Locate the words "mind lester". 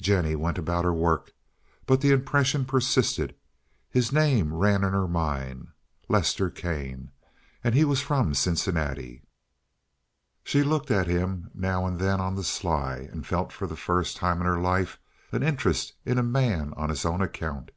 5.08-6.50